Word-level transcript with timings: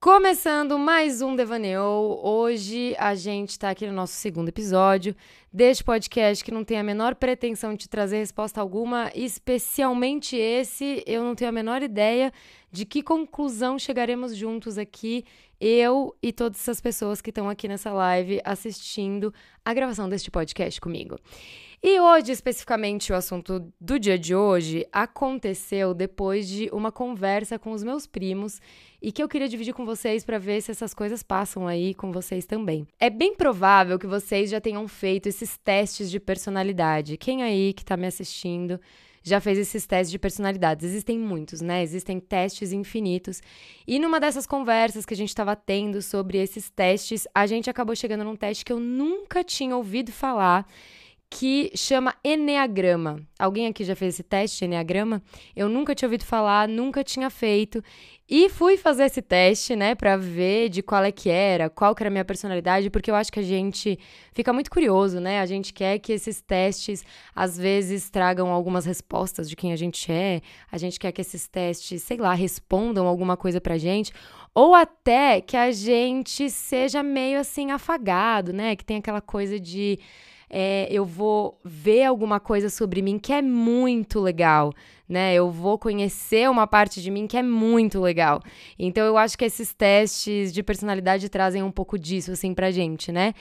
Começando 0.00 0.78
mais 0.78 1.20
um 1.20 1.34
Devaneou. 1.34 2.24
Hoje 2.24 2.94
a 3.00 3.16
gente 3.16 3.50
está 3.50 3.70
aqui 3.70 3.84
no 3.84 3.92
nosso 3.92 4.12
segundo 4.12 4.48
episódio 4.48 5.12
deste 5.52 5.82
podcast 5.82 6.44
que 6.44 6.52
não 6.52 6.62
tem 6.62 6.78
a 6.78 6.84
menor 6.84 7.16
pretensão 7.16 7.74
de 7.74 7.88
trazer 7.88 8.18
resposta 8.18 8.60
alguma, 8.60 9.10
especialmente 9.12 10.36
esse, 10.36 11.02
eu 11.04 11.24
não 11.24 11.34
tenho 11.34 11.48
a 11.48 11.52
menor 11.52 11.82
ideia 11.82 12.32
de 12.70 12.84
que 12.84 13.02
conclusão 13.02 13.76
chegaremos 13.76 14.36
juntos 14.36 14.78
aqui, 14.78 15.24
eu 15.60 16.14
e 16.22 16.32
todas 16.32 16.60
essas 16.60 16.80
pessoas 16.80 17.20
que 17.20 17.30
estão 17.30 17.48
aqui 17.48 17.66
nessa 17.66 17.90
live 17.90 18.40
assistindo 18.44 19.34
a 19.64 19.74
gravação 19.74 20.08
deste 20.08 20.30
podcast 20.30 20.80
comigo. 20.80 21.18
E 21.80 22.00
hoje, 22.00 22.32
especificamente, 22.32 23.12
o 23.12 23.16
assunto 23.16 23.72
do 23.80 24.00
dia 24.00 24.18
de 24.18 24.34
hoje 24.34 24.84
aconteceu 24.92 25.94
depois 25.94 26.48
de 26.48 26.68
uma 26.72 26.90
conversa 26.90 27.56
com 27.56 27.70
os 27.70 27.84
meus 27.84 28.04
primos 28.04 28.60
e 29.00 29.12
que 29.12 29.22
eu 29.22 29.28
queria 29.28 29.48
dividir 29.48 29.72
com 29.72 29.86
vocês 29.86 30.24
para 30.24 30.38
ver 30.38 30.60
se 30.60 30.72
essas 30.72 30.92
coisas 30.92 31.22
passam 31.22 31.68
aí 31.68 31.94
com 31.94 32.10
vocês 32.10 32.46
também. 32.46 32.84
É 32.98 33.08
bem 33.08 33.36
provável 33.36 33.96
que 33.96 34.08
vocês 34.08 34.50
já 34.50 34.60
tenham 34.60 34.88
feito 34.88 35.28
esses 35.28 35.56
testes 35.56 36.10
de 36.10 36.18
personalidade. 36.18 37.16
Quem 37.16 37.44
aí 37.44 37.72
que 37.72 37.82
está 37.82 37.96
me 37.96 38.08
assistindo 38.08 38.80
já 39.22 39.40
fez 39.40 39.56
esses 39.56 39.86
testes 39.86 40.10
de 40.10 40.18
personalidades. 40.18 40.84
Existem 40.84 41.16
muitos, 41.16 41.60
né? 41.60 41.82
Existem 41.82 42.18
testes 42.18 42.72
infinitos. 42.72 43.40
E 43.86 44.00
numa 44.00 44.18
dessas 44.18 44.48
conversas 44.48 45.06
que 45.06 45.14
a 45.14 45.16
gente 45.16 45.28
estava 45.28 45.54
tendo 45.54 46.02
sobre 46.02 46.38
esses 46.38 46.70
testes, 46.70 47.28
a 47.32 47.46
gente 47.46 47.70
acabou 47.70 47.94
chegando 47.94 48.24
num 48.24 48.34
teste 48.34 48.64
que 48.64 48.72
eu 48.72 48.80
nunca 48.80 49.44
tinha 49.44 49.76
ouvido 49.76 50.10
falar 50.10 50.66
que 51.30 51.70
chama 51.74 52.14
Enneagrama. 52.24 53.20
Alguém 53.38 53.66
aqui 53.66 53.84
já 53.84 53.94
fez 53.94 54.14
esse 54.14 54.22
teste 54.22 54.58
de 54.58 54.64
Enneagrama? 54.64 55.22
Eu 55.54 55.68
nunca 55.68 55.94
tinha 55.94 56.06
ouvido 56.06 56.24
falar, 56.24 56.66
nunca 56.66 57.04
tinha 57.04 57.28
feito. 57.28 57.82
E 58.30 58.48
fui 58.48 58.76
fazer 58.76 59.04
esse 59.04 59.22
teste, 59.22 59.74
né, 59.74 59.94
para 59.94 60.16
ver 60.16 60.68
de 60.68 60.82
qual 60.82 61.02
é 61.02 61.10
que 61.10 61.30
era, 61.30 61.70
qual 61.70 61.94
que 61.94 62.02
era 62.02 62.08
a 62.08 62.10
minha 62.10 62.24
personalidade, 62.24 62.90
porque 62.90 63.10
eu 63.10 63.14
acho 63.14 63.32
que 63.32 63.40
a 63.40 63.42
gente 63.42 63.98
fica 64.32 64.52
muito 64.52 64.70
curioso, 64.70 65.18
né? 65.18 65.40
A 65.40 65.46
gente 65.46 65.72
quer 65.72 65.98
que 65.98 66.12
esses 66.12 66.42
testes 66.42 67.02
às 67.34 67.56
vezes 67.56 68.10
tragam 68.10 68.50
algumas 68.50 68.84
respostas 68.84 69.48
de 69.48 69.56
quem 69.56 69.72
a 69.72 69.76
gente 69.76 70.12
é. 70.12 70.42
A 70.70 70.76
gente 70.76 70.98
quer 70.98 71.10
que 71.12 71.22
esses 71.22 71.48
testes, 71.48 72.02
sei 72.02 72.18
lá, 72.18 72.34
respondam 72.34 73.06
alguma 73.06 73.36
coisa 73.36 73.62
pra 73.62 73.78
gente, 73.78 74.12
ou 74.54 74.74
até 74.74 75.40
que 75.40 75.56
a 75.56 75.70
gente 75.70 76.50
seja 76.50 77.02
meio 77.02 77.40
assim 77.40 77.70
afagado, 77.70 78.52
né? 78.52 78.76
Que 78.76 78.84
tem 78.84 78.98
aquela 78.98 79.22
coisa 79.22 79.58
de 79.58 79.98
é, 80.50 80.88
eu 80.90 81.04
vou 81.04 81.60
ver 81.64 82.04
alguma 82.04 82.40
coisa 82.40 82.70
sobre 82.70 83.02
mim 83.02 83.18
que 83.18 83.32
é 83.32 83.42
muito 83.42 84.20
legal, 84.20 84.72
né? 85.08 85.34
Eu 85.34 85.50
vou 85.50 85.78
conhecer 85.78 86.48
uma 86.48 86.66
parte 86.66 87.02
de 87.02 87.10
mim 87.10 87.26
que 87.26 87.36
é 87.36 87.42
muito 87.42 88.00
legal. 88.00 88.40
Então 88.78 89.04
eu 89.04 89.16
acho 89.18 89.36
que 89.36 89.44
esses 89.44 89.72
testes 89.74 90.52
de 90.52 90.62
personalidade 90.62 91.28
trazem 91.28 91.62
um 91.62 91.70
pouco 91.70 91.98
disso, 91.98 92.32
assim, 92.32 92.54
pra 92.54 92.70
gente, 92.70 93.12
né? 93.12 93.34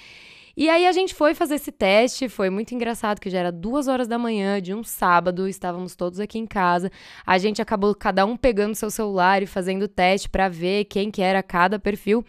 E 0.60 0.70
aí 0.70 0.88
a 0.88 0.92
gente 0.92 1.14
foi 1.14 1.36
fazer 1.36 1.54
esse 1.54 1.72
teste, 1.72 2.28
foi 2.28 2.50
muito 2.50 2.74
engraçado, 2.74 3.22
que 3.22 3.30
já 3.30 3.38
era 3.38 3.52
duas 3.52 3.88
horas 3.88 4.08
da 4.08 4.18
manhã 4.18 4.60
de 4.60 4.74
um 4.74 4.84
sábado, 4.84 5.48
estávamos 5.48 5.96
todos 5.96 6.20
aqui 6.20 6.40
em 6.40 6.48
casa. 6.48 6.92
A 7.24 7.38
gente 7.38 7.62
acabou 7.62 7.94
cada 7.94 8.26
um 8.26 8.36
pegando 8.36 8.74
seu 8.74 8.90
celular 8.90 9.44
e 9.44 9.46
fazendo 9.46 9.84
o 9.84 9.88
teste 9.88 10.28
para 10.28 10.50
ver 10.50 10.86
quem 10.86 11.12
que 11.12 11.22
era 11.22 11.44
cada 11.44 11.78
perfil. 11.78 12.26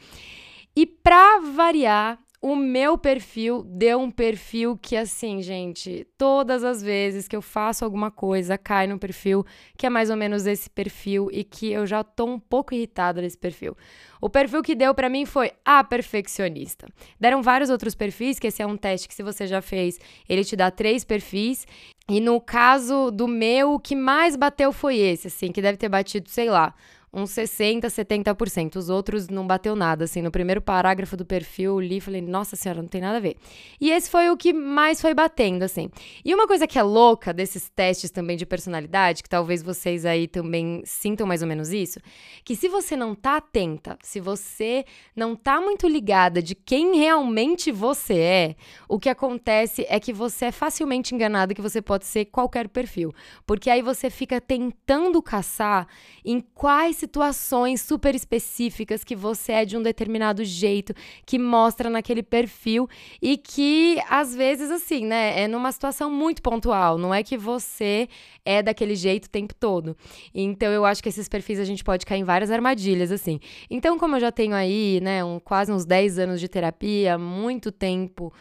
E 0.76 0.84
para 0.84 1.40
variar, 1.40 2.18
o 2.40 2.54
meu 2.54 2.96
perfil 2.96 3.64
deu 3.64 3.98
um 3.98 4.10
perfil 4.10 4.78
que, 4.80 4.96
assim, 4.96 5.42
gente, 5.42 6.06
todas 6.16 6.62
as 6.62 6.80
vezes 6.80 7.26
que 7.26 7.34
eu 7.34 7.42
faço 7.42 7.84
alguma 7.84 8.12
coisa, 8.12 8.56
cai 8.56 8.86
no 8.86 8.98
perfil 8.98 9.44
que 9.76 9.86
é 9.86 9.90
mais 9.90 10.08
ou 10.08 10.16
menos 10.16 10.46
esse 10.46 10.70
perfil 10.70 11.28
e 11.32 11.42
que 11.42 11.72
eu 11.72 11.84
já 11.84 12.04
tô 12.04 12.26
um 12.26 12.38
pouco 12.38 12.74
irritada 12.74 13.20
desse 13.20 13.36
perfil. 13.36 13.76
O 14.20 14.30
perfil 14.30 14.62
que 14.62 14.76
deu 14.76 14.94
para 14.94 15.08
mim 15.08 15.26
foi 15.26 15.50
a 15.64 15.82
perfeccionista. 15.82 16.86
Deram 17.18 17.42
vários 17.42 17.70
outros 17.70 17.96
perfis, 17.96 18.38
que 18.38 18.46
esse 18.46 18.62
é 18.62 18.66
um 18.66 18.76
teste 18.76 19.08
que, 19.08 19.14
se 19.14 19.22
você 19.22 19.44
já 19.46 19.60
fez, 19.60 19.98
ele 20.28 20.44
te 20.44 20.54
dá 20.54 20.70
três 20.70 21.04
perfis. 21.04 21.66
E 22.08 22.20
no 22.20 22.40
caso 22.40 23.10
do 23.10 23.26
meu, 23.26 23.74
o 23.74 23.80
que 23.80 23.96
mais 23.96 24.36
bateu 24.36 24.72
foi 24.72 24.96
esse, 24.96 25.26
assim, 25.26 25.50
que 25.50 25.60
deve 25.60 25.76
ter 25.76 25.88
batido, 25.88 26.30
sei 26.30 26.48
lá, 26.48 26.72
uns 27.12 27.30
60%, 27.30 27.86
70%. 27.86 28.76
Os 28.76 28.88
outros 28.88 29.28
não 29.28 29.46
bateu 29.46 29.74
nada, 29.74 30.04
assim. 30.04 30.22
No 30.22 30.30
primeiro 30.30 30.60
parágrafo 30.60 31.16
do 31.16 31.24
perfil, 31.24 31.80
li 31.80 31.96
e 31.96 32.00
falei, 32.00 32.20
nossa 32.20 32.56
senhora, 32.56 32.82
não 32.82 32.88
tem 32.88 33.00
nada 33.00 33.16
a 33.16 33.20
ver. 33.20 33.36
E 33.80 33.90
esse 33.90 34.10
foi 34.10 34.30
o 34.30 34.36
que 34.36 34.52
mais 34.52 35.00
foi 35.00 35.14
batendo, 35.14 35.62
assim. 35.62 35.90
E 36.24 36.34
uma 36.34 36.46
coisa 36.46 36.66
que 36.66 36.78
é 36.78 36.82
louca 36.82 37.32
desses 37.32 37.68
testes 37.68 38.10
também 38.10 38.36
de 38.36 38.46
personalidade, 38.46 39.22
que 39.22 39.28
talvez 39.28 39.62
vocês 39.62 40.04
aí 40.04 40.26
também 40.26 40.82
sintam 40.84 41.26
mais 41.26 41.42
ou 41.42 41.48
menos 41.48 41.72
isso, 41.72 42.00
que 42.44 42.54
se 42.54 42.68
você 42.68 42.96
não 42.96 43.14
tá 43.14 43.36
atenta, 43.36 43.98
se 44.02 44.20
você 44.20 44.84
não 45.14 45.34
tá 45.34 45.60
muito 45.60 45.88
ligada 45.88 46.42
de 46.42 46.54
quem 46.54 46.96
realmente 46.96 47.72
você 47.72 48.14
é, 48.14 48.56
o 48.88 48.98
que 48.98 49.08
acontece 49.08 49.86
é 49.88 49.98
que 50.00 50.12
você 50.12 50.46
é 50.46 50.52
facilmente 50.52 51.14
enganado 51.14 51.54
que 51.54 51.62
você 51.62 51.80
pode 51.80 52.06
ser 52.06 52.26
qualquer 52.26 52.68
perfil. 52.68 53.12
Porque 53.46 53.70
aí 53.70 53.82
você 53.82 54.10
fica 54.10 54.40
tentando 54.40 55.22
caçar 55.22 55.86
em 56.24 56.40
quais 56.40 56.97
situações 56.98 57.80
super 57.80 58.14
específicas 58.14 59.02
que 59.04 59.16
você 59.16 59.52
é 59.52 59.64
de 59.64 59.76
um 59.76 59.82
determinado 59.82 60.44
jeito, 60.44 60.92
que 61.24 61.38
mostra 61.38 61.88
naquele 61.88 62.22
perfil 62.22 62.88
e 63.22 63.36
que 63.36 63.98
às 64.08 64.34
vezes 64.34 64.70
assim, 64.70 65.06
né, 65.06 65.40
é 65.40 65.48
numa 65.48 65.72
situação 65.72 66.10
muito 66.10 66.42
pontual, 66.42 66.98
não 66.98 67.14
é 67.14 67.22
que 67.22 67.36
você 67.36 68.08
é 68.44 68.62
daquele 68.62 68.94
jeito 68.94 69.26
o 69.26 69.30
tempo 69.30 69.54
todo. 69.54 69.96
Então 70.34 70.70
eu 70.70 70.84
acho 70.84 71.02
que 71.02 71.08
esses 71.08 71.28
perfis 71.28 71.58
a 71.58 71.64
gente 71.64 71.84
pode 71.84 72.04
cair 72.04 72.20
em 72.20 72.24
várias 72.24 72.50
armadilhas 72.50 73.12
assim. 73.12 73.40
Então, 73.70 73.98
como 73.98 74.16
eu 74.16 74.20
já 74.20 74.32
tenho 74.32 74.54
aí, 74.54 75.00
né, 75.00 75.24
um, 75.24 75.38
quase 75.38 75.72
uns 75.72 75.84
10 75.84 76.18
anos 76.18 76.40
de 76.40 76.48
terapia, 76.48 77.16
muito 77.16 77.70
tempo 77.70 78.32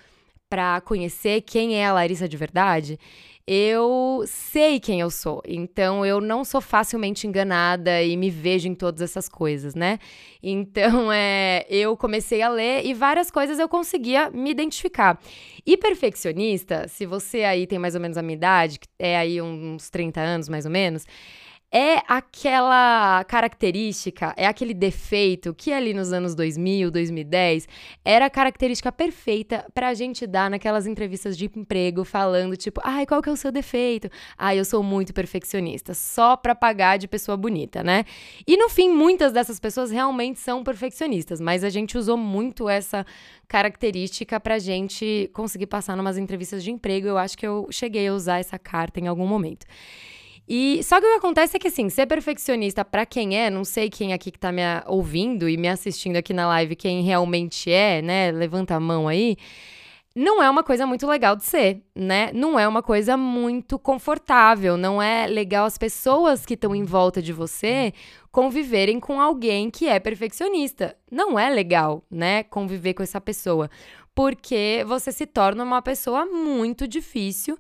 para 0.50 0.80
conhecer 0.82 1.42
quem 1.42 1.76
é 1.76 1.86
a 1.86 1.94
Larissa 1.94 2.28
de 2.28 2.38
verdade, 2.38 2.98
eu 3.48 4.26
sei 4.28 4.78
quem 4.78 5.00
eu 5.00 5.10
sou. 5.10 5.42
Então 5.48 6.06
eu 6.06 6.20
não 6.20 6.44
sou 6.44 6.60
facilmente 6.60 7.26
enganada 7.26 8.04
e 8.04 8.18
me 8.18 8.30
vejo 8.30 8.68
em 8.68 8.76
todas 8.76 9.02
essas 9.02 9.30
coisas, 9.30 9.74
né? 9.74 10.00
Então 10.44 11.10
é, 11.14 11.66
eu 11.70 11.96
comecei 11.96 12.42
a 12.42 12.50
ler 12.50 12.86
e 12.86 12.94
várias 12.94 13.32
coisas 13.32 13.58
eu 13.58 13.70
conseguia 13.70 14.30
me 14.30 14.52
identificar. 14.52 15.18
E 15.66 15.78
perfeccionista, 15.78 16.88
se 16.90 17.06
você 17.06 17.46
aí 17.46 17.66
tem 17.66 17.80
mais 17.80 17.96
ou 17.96 18.02
menos 18.02 18.18
a 18.18 18.22
minha 18.22 18.36
idade, 18.36 18.80
é 19.00 19.18
aí 19.18 19.42
uns 19.42 19.90
30 19.90 20.20
anos 20.20 20.50
mais 20.50 20.66
ou 20.66 20.72
menos, 20.72 21.06
é 21.72 22.02
aquela 22.08 23.24
característica, 23.26 24.34
é 24.38 24.46
aquele 24.48 24.74
defeito 24.74 25.54
que 25.54 25.74
ali 25.74 25.94
nos 25.94 26.14
anos 26.14 26.34
2000, 26.34 26.90
2010 26.90 27.68
era 28.06 28.26
a 28.28 28.30
característica 28.30 28.90
perfeita 28.90 29.66
pra 29.74 29.94
gente 29.94 30.26
dar 30.26 30.50
naquelas 30.50 30.88
entrevistas 30.88 31.38
de 31.38 31.46
emprego 31.46 32.06
falando 32.06 32.56
tipo, 32.56 32.80
ai, 32.84 33.06
qual 33.06 33.22
que 33.22 33.28
é 33.28 33.32
o 33.32 33.38
seu 33.38 33.52
defeito? 33.52 34.10
Ai, 34.38 34.58
eu 34.58 34.64
sou 34.64 34.82
muito 34.82 35.14
perfeccionista, 35.14 35.94
só 35.94 36.38
pra 36.38 36.56
pagar 36.56 36.98
de 36.98 37.08
pessoa 37.08 37.36
bonita, 37.36 37.84
né? 37.84 38.06
E 38.48 38.56
no 38.56 38.70
fim, 38.70 38.90
muitas 38.90 39.34
dessas 39.34 39.60
pessoas 39.60 39.92
realmente 39.92 40.40
são 40.40 40.64
perfeccionistas, 40.64 41.42
mas 41.42 41.66
a 41.66 41.70
gente 41.70 41.98
usou 41.98 42.16
muito 42.16 42.70
essa 42.70 43.06
característica 43.48 44.40
pra 44.40 44.58
gente 44.58 45.30
conseguir 45.34 45.68
passar 45.68 45.98
numas 45.98 46.18
entrevistas 46.18 46.64
de 46.64 46.72
emprego. 46.72 47.08
Eu 47.08 47.18
acho 47.18 47.38
que 47.38 47.46
eu 47.46 47.68
cheguei 47.72 48.08
a 48.08 48.14
usar 48.14 48.40
essa 48.40 48.58
carta 48.58 49.00
em 49.00 49.08
algum 49.08 49.28
momento. 49.28 49.66
E 50.48 50.82
só 50.84 51.00
que 51.02 51.06
o 51.06 51.10
que 51.10 51.18
acontece 51.18 51.58
é 51.58 51.60
que 51.60 51.68
assim, 51.68 51.90
ser 51.90 52.06
perfeccionista 52.06 52.86
para 52.86 53.06
quem 53.06 53.38
é, 53.38 53.50
não 53.50 53.66
sei 53.66 53.90
quem 53.90 54.14
aqui 54.14 54.32
que 54.32 54.40
tá 54.40 54.52
me 54.52 54.62
ouvindo 54.86 55.50
e 55.50 55.58
me 55.58 55.68
assistindo 55.68 56.16
aqui 56.16 56.34
na 56.34 56.48
live, 56.48 56.76
quem 56.76 57.04
realmente 57.04 57.70
é, 57.70 58.02
né? 58.02 58.32
Levanta 58.32 58.76
a 58.76 58.80
mão 58.80 59.08
aí. 59.08 59.36
Não 60.16 60.42
é 60.42 60.50
uma 60.50 60.64
coisa 60.64 60.88
muito 60.88 61.06
legal 61.06 61.36
de 61.36 61.44
ser, 61.44 61.84
né? 61.94 62.32
Não 62.34 62.58
é 62.58 62.68
uma 62.68 62.82
coisa 62.82 63.16
muito 63.16 63.78
confortável, 63.78 64.76
não 64.76 65.00
é 65.00 65.28
legal 65.28 65.66
as 65.66 65.78
pessoas 65.78 66.44
que 66.44 66.56
estão 66.56 66.74
em 66.74 66.84
volta 66.84 67.22
de 67.22 67.32
você 67.32 67.94
conviverem 68.32 69.00
com 69.00 69.22
alguém 69.22 69.70
que 69.70 69.88
é 69.88 70.00
perfeccionista. 70.00 70.96
Não 71.12 71.38
é 71.38 71.50
legal, 71.50 72.04
né? 72.10 72.42
Conviver 72.44 72.96
com 72.96 73.04
essa 73.04 73.22
pessoa, 73.22 73.70
porque 74.16 74.84
você 74.88 75.12
se 75.12 75.28
torna 75.28 75.64
uma 75.64 75.84
pessoa 75.84 76.26
muito 76.26 76.88
difícil 76.88 77.56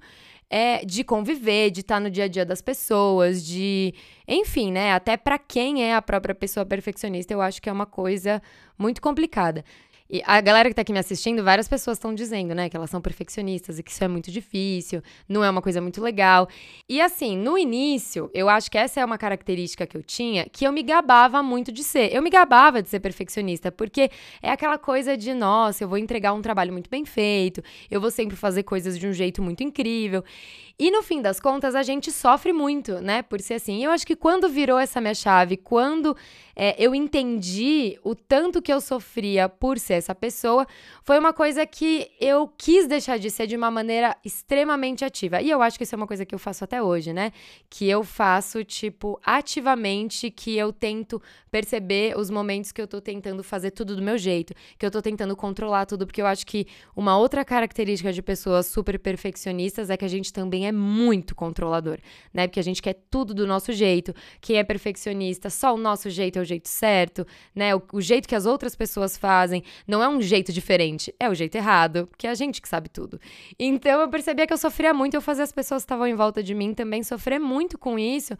é 0.49 0.85
de 0.85 1.03
conviver, 1.03 1.71
de 1.71 1.81
estar 1.81 1.95
tá 1.95 1.99
no 1.99 2.09
dia 2.09 2.25
a 2.25 2.27
dia 2.27 2.45
das 2.45 2.61
pessoas, 2.61 3.45
de. 3.45 3.93
Enfim, 4.27 4.71
né? 4.71 4.93
Até 4.93 5.17
para 5.17 5.37
quem 5.37 5.83
é 5.83 5.95
a 5.95 6.01
própria 6.01 6.33
pessoa 6.33 6.65
perfeccionista, 6.65 7.33
eu 7.33 7.41
acho 7.41 7.61
que 7.61 7.69
é 7.69 7.71
uma 7.71 7.85
coisa 7.85 8.41
muito 8.77 9.01
complicada. 9.01 9.63
E 10.09 10.21
a 10.25 10.39
galera 10.39 10.69
que 10.69 10.75
tá 10.75 10.81
aqui 10.81 10.93
me 10.93 10.99
assistindo, 10.99 11.43
várias 11.43 11.67
pessoas 11.67 11.97
estão 11.97 12.15
dizendo, 12.15 12.55
né, 12.55 12.69
que 12.69 12.77
elas 12.77 12.89
são 12.89 13.01
perfeccionistas 13.01 13.77
e 13.77 13.83
que 13.83 13.91
isso 13.91 14.03
é 14.03 14.07
muito 14.07 14.31
difícil, 14.31 15.01
não 15.27 15.43
é 15.43 15.49
uma 15.49 15.61
coisa 15.61 15.81
muito 15.81 16.01
legal. 16.01 16.47
E 16.87 17.01
assim, 17.01 17.37
no 17.37 17.57
início, 17.57 18.31
eu 18.33 18.47
acho 18.47 18.71
que 18.71 18.77
essa 18.77 19.01
é 19.01 19.05
uma 19.05 19.17
característica 19.17 19.85
que 19.85 19.97
eu 19.97 20.03
tinha, 20.03 20.47
que 20.49 20.65
eu 20.65 20.71
me 20.71 20.81
gabava 20.81 21.43
muito 21.43 21.71
de 21.71 21.83
ser. 21.83 22.13
Eu 22.13 22.21
me 22.21 22.29
gabava 22.29 22.81
de 22.81 22.89
ser 22.89 22.99
perfeccionista, 22.99 23.71
porque 23.71 24.09
é 24.41 24.49
aquela 24.49 24.77
coisa 24.77 25.17
de, 25.17 25.33
nossa, 25.33 25.83
eu 25.83 25.89
vou 25.89 25.97
entregar 25.97 26.33
um 26.33 26.41
trabalho 26.41 26.71
muito 26.71 26.89
bem 26.89 27.05
feito, 27.05 27.61
eu 27.91 27.99
vou 27.99 28.09
sempre 28.09 28.37
fazer 28.37 28.63
coisas 28.63 28.97
de 28.97 29.07
um 29.07 29.13
jeito 29.13 29.41
muito 29.41 29.63
incrível. 29.63 30.23
E 30.79 30.91
no 30.91 31.01
fim 31.01 31.23
das 31.23 31.39
contas, 31.39 31.73
a 31.73 31.81
gente 31.81 32.11
sofre 32.11 32.53
muito, 32.53 33.01
né, 33.01 33.23
por 33.23 33.41
ser 33.41 33.55
assim. 33.55 33.79
E 33.79 33.83
eu 33.83 33.91
acho 33.91 34.05
que 34.05 34.15
quando 34.15 34.47
virou 34.47 34.77
essa 34.77 35.01
minha 35.01 35.15
chave, 35.15 35.57
quando 35.57 36.15
é, 36.55 36.75
eu 36.77 36.93
entendi 36.93 37.99
o 38.03 38.13
tanto 38.13 38.61
que 38.61 38.71
eu 38.71 38.79
sofria 38.79 39.49
por 39.49 39.79
ser 39.79 39.95
essa 39.97 40.15
pessoa, 40.15 40.65
foi 41.03 41.19
uma 41.19 41.33
coisa 41.33 41.65
que 41.65 42.09
eu 42.19 42.47
quis 42.57 42.87
deixar 42.87 43.17
de 43.17 43.29
ser 43.29 43.47
de 43.47 43.55
uma 43.55 43.69
maneira 43.69 44.15
extremamente 44.23 45.03
ativa. 45.03 45.41
E 45.41 45.49
eu 45.49 45.61
acho 45.61 45.77
que 45.77 45.83
isso 45.83 45.95
é 45.95 45.97
uma 45.97 46.07
coisa 46.07 46.25
que 46.25 46.33
eu 46.33 46.39
faço 46.39 46.63
até 46.63 46.81
hoje, 46.81 47.13
né? 47.13 47.31
Que 47.69 47.89
eu 47.89 48.03
faço, 48.03 48.63
tipo, 48.63 49.19
ativamente, 49.23 50.29
que 50.29 50.55
eu 50.55 50.71
tento 50.71 51.21
perceber 51.51 52.17
os 52.17 52.29
momentos 52.29 52.71
que 52.71 52.81
eu 52.81 52.87
tô 52.87 53.01
tentando 53.01 53.43
fazer 53.43 53.71
tudo 53.71 53.95
do 53.95 54.01
meu 54.01 54.17
jeito, 54.17 54.53
que 54.77 54.85
eu 54.85 54.91
tô 54.91 55.01
tentando 55.01 55.35
controlar 55.35 55.85
tudo, 55.85 56.05
porque 56.05 56.21
eu 56.21 56.27
acho 56.27 56.45
que 56.45 56.67
uma 56.95 57.17
outra 57.17 57.43
característica 57.43 58.13
de 58.13 58.21
pessoas 58.21 58.67
super 58.67 58.99
perfeccionistas 58.99 59.89
é 59.89 59.97
que 59.97 60.05
a 60.05 60.07
gente 60.07 60.31
também 60.31 60.67
é 60.67 60.71
muito 60.71 61.33
controlador, 61.33 61.97
né? 62.33 62.47
Porque 62.47 62.59
a 62.59 62.63
gente 62.63 62.81
quer 62.81 62.93
tudo 63.09 63.33
do 63.33 63.47
nosso 63.47 63.71
jeito. 63.71 64.13
Quem 64.39 64.57
é 64.57 64.63
perfeccionista, 64.63 65.49
só 65.49 65.73
o 65.73 65.77
nosso 65.77 66.09
jeito 66.09 66.39
é 66.39 66.41
o 66.41 66.45
jeito 66.45 66.67
certo, 66.67 67.25
né? 67.55 67.75
O, 67.75 67.81
o, 67.93 68.01
jeito 68.01 68.27
que 68.27 68.35
as 68.35 68.45
outras 68.45 68.75
pessoas 68.75 69.17
fazem 69.17 69.63
não 69.87 70.03
é 70.03 70.09
um 70.09 70.21
jeito 70.21 70.51
diferente, 70.51 71.13
é 71.19 71.29
o 71.29 71.33
jeito 71.33 71.55
errado, 71.55 72.07
porque 72.07 72.27
é 72.27 72.29
a 72.29 72.35
gente 72.35 72.61
que 72.61 72.67
sabe 72.67 72.89
tudo. 72.89 73.19
Então 73.57 74.01
eu 74.01 74.09
percebia 74.09 74.45
que 74.45 74.53
eu 74.53 74.57
sofria 74.57 74.93
muito, 74.93 75.13
eu 75.13 75.21
fazia 75.21 75.43
as 75.43 75.51
pessoas 75.51 75.83
que 75.83 75.85
estavam 75.85 76.05
em 76.05 76.15
volta 76.15 76.43
de 76.43 76.53
mim 76.53 76.73
também 76.73 77.01
sofrer 77.03 77.39
muito 77.39 77.77
com 77.77 77.97
isso. 77.97 78.37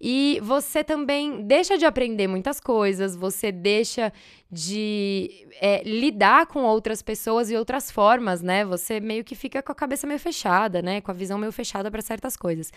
E 0.00 0.38
você 0.42 0.84
também 0.84 1.42
deixa 1.46 1.78
de 1.78 1.86
aprender 1.86 2.28
muitas 2.28 2.60
coisas, 2.60 3.16
você 3.16 3.50
deixa 3.50 4.12
de 4.52 5.46
é, 5.60 5.82
lidar 5.84 6.46
com 6.46 6.64
outras 6.64 7.02
pessoas 7.02 7.50
e 7.50 7.56
outras 7.56 7.90
formas, 7.90 8.42
né? 8.42 8.64
Você 8.64 8.98
meio 8.98 9.22
que 9.22 9.36
fica 9.36 9.62
com 9.62 9.70
a 9.70 9.74
cabeça 9.74 10.06
meio 10.08 10.18
fechada, 10.18 10.82
né? 10.82 11.00
Com 11.00 11.12
a 11.12 11.14
visão 11.14 11.38
meio 11.38 11.52
fechada 11.52 11.88
para 11.90 12.02
certas 12.02 12.36
coisas. 12.36 12.72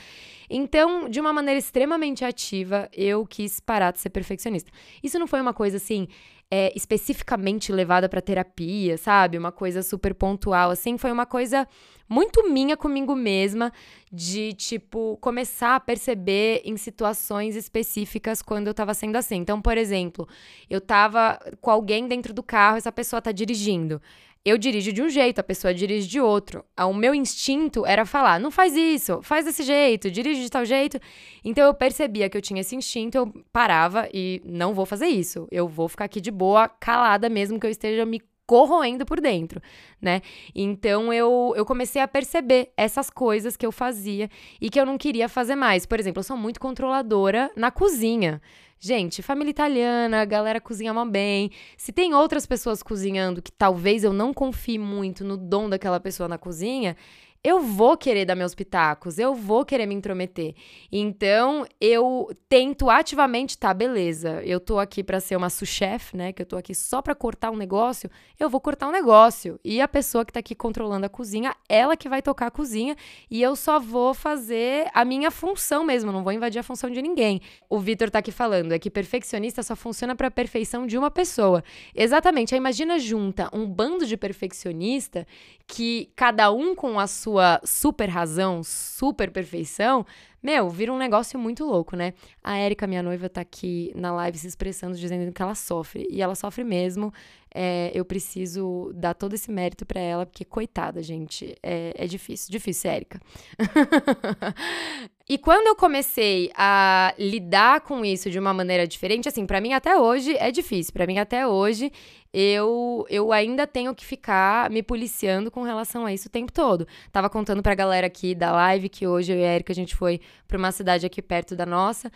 Então, 0.50 1.10
de 1.10 1.20
uma 1.20 1.34
maneira 1.34 1.58
extremamente 1.58 2.24
ativa, 2.24 2.88
eu 2.94 3.26
quis 3.26 3.60
parar 3.60 3.92
de 3.92 4.00
ser 4.00 4.10
perfeccionista. 4.10 4.72
Isso 5.02 5.18
não 5.18 5.26
foi 5.26 5.42
uma 5.42 5.54
coisa 5.54 5.78
assim. 5.78 6.08
É, 6.56 6.72
especificamente 6.76 7.72
levada 7.72 8.08
para 8.08 8.22
terapia, 8.22 8.96
sabe? 8.96 9.40
Uma 9.40 9.52
coisa 9.52 9.82
super 9.82 10.14
pontual, 10.14 10.70
assim. 10.70 11.00
Foi 11.00 11.12
uma 11.12 11.26
coisa 11.26 11.68
muito 12.08 12.48
minha 12.48 12.78
comigo 12.78 13.16
mesma, 13.16 13.74
de, 14.12 14.54
tipo, 14.54 15.18
começar 15.20 15.76
a 15.76 15.80
perceber 15.80 16.62
em 16.64 16.78
situações 16.78 17.56
específicas 17.56 18.44
quando 18.44 18.68
eu 18.68 18.74
tava 18.76 18.94
sendo 18.94 19.16
assim. 19.16 19.38
Então, 19.38 19.60
por 19.60 19.80
exemplo, 19.80 20.28
eu 20.70 20.80
tava 20.80 21.40
com 21.60 21.72
alguém 21.72 22.08
dentro 22.08 22.32
do 22.32 22.44
carro, 22.44 22.78
essa 22.78 22.92
pessoa 22.92 23.20
tá 23.20 23.32
dirigindo. 23.32 24.00
Eu 24.46 24.58
dirijo 24.58 24.92
de 24.92 25.02
um 25.02 25.08
jeito, 25.08 25.40
a 25.40 25.44
pessoa 25.44 25.74
dirige 25.74 26.06
de 26.06 26.20
outro. 26.20 26.66
O 26.78 26.94
meu 26.94 27.16
instinto 27.16 27.86
era 27.86 28.06
falar: 28.06 28.40
não 28.40 28.52
faz 28.52 28.76
isso, 28.76 29.22
faz 29.22 29.46
desse 29.46 29.64
jeito, 29.64 30.12
dirige 30.12 30.42
de 30.42 30.50
tal 30.50 30.66
jeito. 30.66 31.00
Então 31.46 31.66
eu 31.66 31.74
percebia 31.74 32.30
que 32.30 32.36
eu 32.36 32.42
tinha 32.42 32.60
esse 32.60 32.76
instinto, 32.76 33.18
eu 33.18 33.34
parava 33.54 34.10
e 34.14 34.42
não 34.44 34.74
vou 34.74 34.86
fazer 34.86 35.08
isso. 35.08 35.48
Eu 35.50 35.68
vou 35.68 35.88
ficar 35.88 36.06
aqui 36.06 36.20
de 36.20 36.30
boa, 36.30 36.68
calada, 36.68 37.30
mesmo 37.30 37.58
que 37.58 37.66
eu 37.66 37.72
esteja 37.72 38.06
me 38.06 38.22
corroendo 38.46 39.06
por 39.06 39.22
dentro, 39.22 39.62
né? 40.02 40.22
Então 40.54 41.14
eu, 41.14 41.54
eu 41.56 41.66
comecei 41.66 42.02
a 42.02 42.08
perceber 42.08 42.72
essas 42.76 43.10
coisas 43.10 43.56
que 43.56 43.66
eu 43.66 43.72
fazia 43.72 44.30
e 44.60 44.70
que 44.70 44.80
eu 44.80 44.86
não 44.86 44.98
queria 44.98 45.30
fazer 45.30 45.56
mais. 45.56 45.86
Por 45.86 46.00
exemplo, 46.00 46.20
eu 46.20 46.24
sou 46.24 46.38
muito 46.38 46.60
controladora 46.60 47.50
na 47.56 47.72
cozinha. 47.72 48.42
Gente, 48.80 49.22
família 49.22 49.52
italiana, 49.52 50.22
a 50.22 50.26
galera 50.26 50.60
cozinha 50.60 50.94
mal 50.94 51.06
bem. 51.06 51.52
Se 51.78 51.94
tem 51.94 52.14
outras 52.14 52.46
pessoas 52.46 52.84
cozinhando 52.84 53.42
que 53.42 53.52
talvez 53.52 54.04
eu 54.04 54.12
não 54.12 54.34
confie 54.34 54.78
muito 54.78 55.24
no 55.24 55.38
dom 55.38 55.70
daquela 55.70 56.02
pessoa 56.02 56.28
na 56.28 56.38
cozinha, 56.38 56.98
eu 57.44 57.60
vou 57.60 57.98
querer 57.98 58.26
dar 58.26 58.36
meus 58.36 58.56
pitacos, 58.56 59.20
eu 59.20 59.36
vou 59.36 59.66
querer 59.66 59.86
me 59.86 59.94
intrometer. 59.94 60.56
Então, 60.90 61.66
eu 61.82 62.30
tento 62.48 62.90
ativamente, 62.90 63.58
tá, 63.58 63.74
beleza, 63.74 64.42
eu 64.46 64.62
tô 64.62 64.80
aqui 64.80 65.04
para 65.04 65.20
ser 65.20 65.36
uma 65.36 65.50
sous-chef, 65.50 66.16
né, 66.16 66.32
que 66.32 66.42
eu 66.42 66.46
tô 66.46 66.56
aqui 66.56 66.74
só 66.74 67.02
para 67.02 67.14
cortar 67.14 67.52
um 67.52 67.58
negócio, 67.58 68.10
eu 68.40 68.50
vou 68.50 68.62
cortar 68.62 68.88
um 68.88 68.92
negócio. 68.92 69.60
E 69.62 69.82
a 69.82 69.88
pessoa 69.90 70.24
que 70.24 70.32
tá 70.32 70.40
aqui 70.40 70.56
controlando 70.56 71.06
a 71.06 71.10
cozinha, 71.10 71.54
ela 71.68 71.98
que 71.98 72.08
vai 72.08 72.22
tocar 72.22 72.48
a 72.48 72.52
cozinha, 72.52 72.96
e 73.30 73.42
eu 73.42 73.58
só 73.58 73.78
vou 73.78 74.14
fazer 74.14 74.90
a 74.94 75.04
minha 75.04 75.30
função 75.30 75.84
mesmo, 75.84 76.14
não 76.14 76.24
vou 76.24 76.32
invadir 76.32 76.60
a 76.60 76.64
função 76.64 76.90
de 76.90 77.02
ninguém. 77.02 77.42
O 77.70 77.78
Vitor 77.78 78.10
tá 78.10 78.20
aqui 78.20 78.32
falando, 78.32 78.72
é 78.72 78.80
que 78.80 78.90
perfeccionista 78.90 79.62
só 79.62 79.76
funciona 79.76 80.16
para 80.16 80.32
perfeição 80.32 80.88
de 80.88 80.98
uma 80.98 81.12
pessoa. 81.12 81.62
Exatamente, 81.94 82.56
aí 82.56 82.58
imagina 82.58 82.98
junta 83.00 83.50
um 83.52 83.68
bando 83.68 84.06
de 84.06 84.16
perfeccionista 84.16 85.28
que 85.68 86.10
cada 86.16 86.50
um 86.52 86.74
com 86.74 87.00
a 87.00 87.08
sua 87.08 87.33
super 87.64 88.10
razão, 88.10 88.64
super 88.64 89.32
perfeição, 89.32 90.06
meu, 90.44 90.70
vira 90.70 90.92
um 90.92 90.98
negócio 90.98 91.40
muito 91.40 91.64
louco, 91.64 91.96
né? 91.96 92.14
A 92.44 92.58
Érica, 92.58 92.86
minha 92.86 93.02
noiva, 93.02 93.30
tá 93.30 93.40
aqui 93.40 93.94
na 93.96 94.12
live 94.12 94.38
se 94.38 94.48
expressando, 94.48 94.98
dizendo 94.98 95.32
que 95.32 95.42
ela 95.42 95.56
sofre. 95.56 96.06
E 96.10 96.22
ela 96.22 96.36
sofre 96.36 96.66
mesmo. 96.66 97.14
É, 97.56 97.92
eu 97.94 98.04
preciso 98.04 98.92
dar 98.96 99.14
todo 99.14 99.36
esse 99.36 99.50
mérito 99.50 99.86
para 99.86 100.02
ela, 100.02 100.26
porque, 100.26 100.44
coitada, 100.44 101.02
gente, 101.02 101.56
é, 101.64 101.94
é 101.96 102.08
difícil. 102.08 102.52
Difícil, 102.52 102.92
Érica. 102.92 103.22
e 105.30 105.38
quando 105.38 105.68
eu 105.68 105.76
comecei 105.76 106.52
a 106.56 107.14
lidar 107.18 107.82
com 107.82 108.04
isso 108.04 108.30
de 108.30 108.38
uma 108.38 108.54
maneira 108.54 108.86
diferente, 108.86 109.30
assim, 109.30 109.46
para 109.46 109.62
mim 109.62 109.72
até 109.72 109.98
hoje 109.98 110.36
é 110.38 110.52
difícil. 110.52 110.92
para 110.92 111.08
mim 111.08 111.20
até 111.20 111.48
hoje 111.48 111.90
eu, 112.34 113.06
eu 113.10 113.32
ainda 113.32 113.68
tenho 113.68 113.94
que 113.94 114.04
ficar 114.04 114.68
me 114.72 114.82
policiando 114.82 115.52
com 115.52 115.62
relação 115.62 116.04
a 116.04 116.12
isso 116.12 116.28
o 116.28 116.32
tempo 116.32 116.52
todo. 116.52 116.88
Tava 117.12 117.30
contando 117.30 117.62
pra 117.62 117.76
galera 117.76 118.08
aqui 118.08 118.34
da 118.34 118.52
live 118.52 118.90
que 118.90 119.06
hoje 119.06 119.32
eu 119.32 119.38
e 119.38 119.46
a 119.46 119.54
Erika 119.54 119.72
a 119.72 119.76
gente 119.76 119.96
foi 119.96 120.20
para 120.48 120.58
uma 120.58 120.72
cidade 120.72 121.06
aqui 121.06 121.22
perto 121.22 121.56
da 121.56 121.66
nossa 121.66 122.12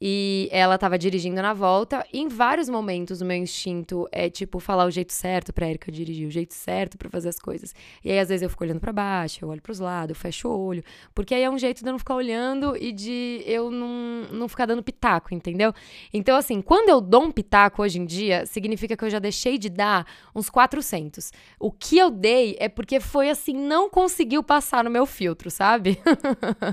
e 0.00 0.48
ela 0.52 0.76
estava 0.76 0.96
dirigindo 0.96 1.42
na 1.42 1.52
volta. 1.52 2.06
E 2.12 2.20
em 2.20 2.28
vários 2.28 2.68
momentos 2.68 3.20
o 3.20 3.24
meu 3.24 3.36
instinto 3.36 4.08
é 4.12 4.30
tipo 4.30 4.60
falar 4.60 4.84
o 4.84 4.90
jeito 4.90 5.12
certo 5.12 5.52
para 5.52 5.68
Erika 5.68 5.90
dirigir, 5.90 6.26
o 6.26 6.30
jeito 6.30 6.54
certo 6.54 6.96
para 6.96 7.08
fazer 7.10 7.28
as 7.28 7.38
coisas. 7.38 7.74
E 8.04 8.10
aí 8.10 8.18
às 8.18 8.28
vezes 8.28 8.42
eu 8.42 8.50
fico 8.50 8.62
olhando 8.62 8.80
para 8.80 8.92
baixo, 8.92 9.44
eu 9.44 9.48
olho 9.48 9.60
para 9.60 9.72
os 9.72 9.80
lados, 9.80 10.10
eu 10.10 10.20
fecho 10.20 10.48
o 10.48 10.66
olho, 10.66 10.84
porque 11.14 11.34
aí 11.34 11.42
é 11.42 11.50
um 11.50 11.58
jeito 11.58 11.82
de 11.82 11.88
eu 11.88 11.92
não 11.92 11.98
ficar 11.98 12.14
olhando 12.14 12.76
e 12.76 12.92
de 12.92 13.42
eu 13.44 13.70
não, 13.70 14.28
não 14.30 14.48
ficar 14.48 14.66
dando 14.66 14.82
pitaco, 14.82 15.34
entendeu? 15.34 15.72
Então 16.12 16.36
assim, 16.36 16.62
quando 16.62 16.88
eu 16.88 17.00
dou 17.00 17.24
um 17.24 17.32
pitaco 17.32 17.82
hoje 17.82 17.98
em 17.98 18.06
dia, 18.06 18.46
significa 18.46 18.96
que 18.96 19.04
eu 19.04 19.10
já 19.10 19.18
deixei 19.18 19.58
de 19.58 19.68
dar 19.68 20.06
uns 20.34 20.48
400. 20.48 21.32
O 21.58 21.72
que 21.72 21.98
eu 21.98 22.10
dei 22.10 22.56
é 22.60 22.68
porque 22.68 23.00
foi 23.00 23.30
assim, 23.30 23.54
não 23.54 23.90
conseguiu 23.90 24.42
passar 24.42 24.84
no 24.84 24.90
meu 24.90 25.06
filtro, 25.06 25.50
sabe? 25.50 25.98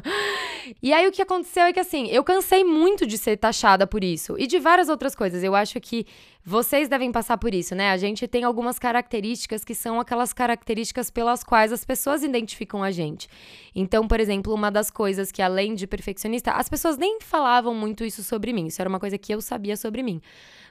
e 0.82 0.94
aí 0.94 1.08
o 1.08 1.12
que 1.12 1.22
aconteceu 1.22 1.64
é 1.64 1.74
que 1.74 1.80
assim, 1.80 2.08
eu 2.08 2.24
cansei 2.24 2.64
muito 2.64 3.08
de 3.08 3.15
de 3.16 3.22
ser 3.22 3.38
taxada 3.38 3.88
por 3.88 4.04
isso. 4.04 4.36
E 4.38 4.46
de 4.46 4.60
várias 4.60 4.90
outras 4.90 5.16
coisas. 5.16 5.44
Eu 5.44 5.56
acho 5.56 5.80
que 5.80 6.06
vocês 6.44 6.88
devem 6.90 7.12
passar 7.12 7.38
por 7.38 7.54
isso, 7.54 7.74
né? 7.74 7.92
A 7.92 7.98
gente 7.98 8.28
tem 8.28 8.44
algumas 8.44 8.78
características 8.78 9.64
que 9.64 9.74
são 9.74 10.00
aquelas 10.00 10.34
características 10.34 11.10
pelas 11.10 11.44
quais 11.44 11.72
as 11.72 11.86
pessoas 11.86 12.24
identificam 12.24 12.84
a 12.84 12.92
gente. 12.92 13.28
Então, 13.74 14.08
por 14.08 14.20
exemplo, 14.20 14.54
uma 14.54 14.70
das 14.70 14.92
coisas 14.92 15.32
que, 15.32 15.42
além 15.42 15.74
de 15.74 15.88
perfeccionista, 15.88 16.52
as 16.52 16.70
pessoas 16.70 16.98
nem 16.98 17.20
falavam 17.22 17.74
muito 17.74 18.04
isso 18.04 18.24
sobre 18.24 18.52
mim. 18.52 18.68
Isso 18.68 18.82
era 18.82 18.90
uma 18.90 19.00
coisa 19.00 19.18
que 19.18 19.34
eu 19.34 19.42
sabia 19.42 19.78
sobre 19.78 20.04
mim. 20.04 20.22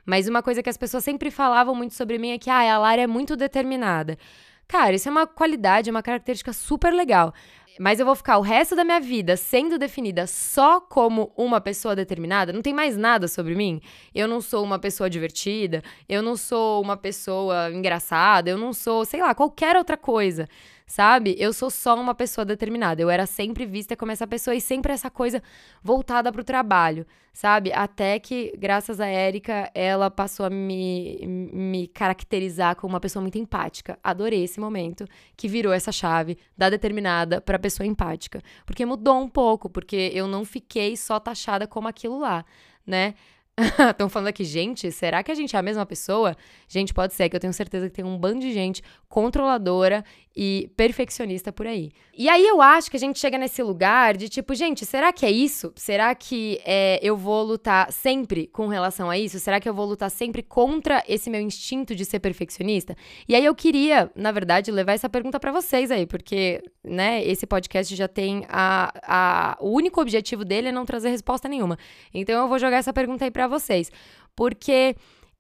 Mas 0.05 0.29
uma 0.29 0.43
coisa 0.43 0.63
que 0.63 0.71
as 0.71 0.77
pessoas 0.77 1.03
sempre 1.03 1.31
falavam 1.31 1.75
muito 1.75 1.95
sobre 1.95 2.19
mim 2.19 2.31
é 2.31 2.39
que, 2.39 2.51
ah, 2.51 2.75
a 2.75 2.79
Lara 2.79 3.01
é 3.01 3.07
muito 3.07 3.37
determinada. 3.37 4.19
Cara, 4.69 4.95
isso 4.95 5.09
é 5.09 5.13
uma 5.13 5.27
qualidade, 5.27 5.89
é 5.89 5.93
uma 5.93 6.03
característica 6.03 6.53
super 6.53 6.93
legal 6.93 7.33
mas 7.79 8.01
eu 8.01 8.07
vou 8.07 8.15
ficar 8.15 8.39
o 8.39 8.43
resto 8.43 8.77
da 8.77 8.85
minha 8.85 9.01
vida 9.01 9.37
sendo 9.37 9.79
definida 9.79 10.27
só 10.27 10.81
como 10.81 11.33
uma 11.37 11.61
pessoa 11.61 11.97
determinada, 11.97 12.53
não 12.53 12.63
tem 12.63 12.73
mais 12.73 12.97
nada 12.97 13.27
sobre 13.29 13.55
mim. 13.55 13.81
Eu 14.15 14.29
não 14.29 14.41
sou 14.41 14.63
uma 14.63 14.79
pessoa 14.79 15.11
divertida, 15.11 15.83
eu 16.09 16.23
não 16.23 16.37
sou 16.37 16.83
uma 16.83 16.97
pessoa 16.97 17.71
engraçada, 17.73 18.51
eu 18.51 18.59
não 18.59 18.73
sou, 18.73 19.05
sei 19.05 19.21
lá, 19.21 19.35
qualquer 19.35 19.77
outra 19.77 19.97
coisa 19.97 20.49
sabe? 20.95 21.35
Eu 21.41 21.53
sou 21.53 21.71
só 21.71 22.01
uma 22.01 22.15
pessoa 22.15 22.45
determinada. 22.45 23.03
Eu 23.03 23.11
era 23.11 23.27
sempre 23.27 23.67
vista 23.67 23.97
como 23.97 24.13
essa 24.13 24.29
pessoa 24.29 24.55
e 24.55 24.61
sempre 24.61 24.93
essa 24.93 25.11
coisa 25.11 25.43
voltada 25.83 26.31
para 26.31 26.41
o 26.41 26.45
trabalho, 26.45 27.05
sabe? 27.33 27.73
Até 27.73 28.21
que, 28.21 28.55
graças 28.57 29.01
a 29.01 29.07
Érica, 29.09 29.69
ela 29.75 30.09
passou 30.09 30.47
a 30.47 30.51
me, 30.51 31.19
me 31.53 31.89
caracterizar 31.89 32.77
como 32.77 32.95
uma 32.95 33.01
pessoa 33.01 33.21
muito 33.21 33.37
empática. 33.37 33.99
Adorei 34.05 34.45
esse 34.45 34.61
momento 34.61 35.05
que 35.37 35.49
virou 35.49 35.73
essa 35.73 35.91
chave 35.91 36.39
da 36.57 36.71
determinada 36.71 37.41
para 37.41 37.59
pessoa 37.59 37.85
empática, 37.85 38.41
porque 38.65 38.87
mudou 38.87 39.19
um 39.19 39.29
pouco, 39.29 39.69
porque 39.69 40.13
eu 40.15 40.29
não 40.29 40.45
fiquei 40.45 40.97
só 40.97 41.19
taxada 41.19 41.67
como 41.67 41.89
aquilo 41.89 42.21
lá, 42.21 42.45
né? 42.87 43.15
Estão 43.91 44.09
falando 44.09 44.29
aqui, 44.29 44.45
gente, 44.45 44.91
será 44.91 45.23
que 45.23 45.31
a 45.31 45.35
gente 45.35 45.55
é 45.55 45.59
a 45.59 45.63
mesma 45.63 45.87
pessoa? 45.87 46.37
Gente, 46.69 46.93
pode 46.93 47.15
ser, 47.15 47.29
que 47.29 47.37
eu 47.37 47.41
tenho 47.41 47.53
certeza 47.53 47.89
que 47.89 47.95
tem 47.95 48.05
um 48.05 48.19
bando 48.19 48.41
de 48.41 48.53
gente 48.53 48.83
controladora 49.09 50.05
e 50.37 50.69
perfeccionista 50.77 51.53
por 51.53 51.65
aí. 51.65 51.93
E 52.17 52.29
aí 52.29 52.45
eu 52.45 52.61
acho 52.61 52.91
que 52.91 52.97
a 52.97 53.01
gente 53.01 53.21
chega 53.21 53.39
nesse 53.39 53.63
lugar 53.63 54.17
de 54.17 54.29
tipo, 54.29 54.53
gente, 54.55 54.85
será 54.85 55.13
que 55.13 55.25
é 55.25 55.31
isso? 55.31 55.73
Será 55.77 56.13
que 56.17 56.61
é, 56.65 56.99
eu 57.01 57.17
vou 57.17 57.45
lutar 57.45 57.93
sempre 57.93 58.49
com 58.49 58.67
relação 58.67 59.09
a 59.09 59.17
isso? 59.17 59.39
Será 59.39 59.61
que 59.61 59.69
eu 59.69 59.75
vou 59.75 59.87
lutar 59.87 60.11
sempre 60.11 60.43
contra 60.43 61.05
esse 61.07 61.31
meu 61.31 61.41
instinto 61.41 61.95
de 61.95 62.05
ser 62.05 62.19
perfeccionista? 62.19 62.97
E 63.29 63.37
aí 63.37 63.45
eu 63.45 63.55
queria, 63.55 64.11
na 64.17 64.33
verdade, 64.33 64.73
levar 64.73 64.95
essa 64.95 65.09
pergunta 65.09 65.39
para 65.39 65.53
vocês 65.53 65.93
aí, 65.93 66.07
porque, 66.07 66.61
né, 66.83 67.25
esse 67.25 67.47
podcast 67.47 67.95
já 67.95 68.09
tem 68.09 68.45
a, 68.49 68.93
a. 69.05 69.57
O 69.61 69.71
único 69.71 70.01
objetivo 70.01 70.45
dele 70.45 70.69
é 70.69 70.73
não 70.73 70.85
trazer 70.85 71.11
resposta 71.11 71.49
nenhuma. 71.49 71.79
Então 72.13 72.43
eu 72.43 72.49
vou 72.49 72.59
jogar 72.59 72.79
essa 72.79 72.93
pergunta 72.93 73.25
aí 73.25 73.31
pra 73.31 73.44
vocês. 73.49 73.91
Porque 74.35 74.97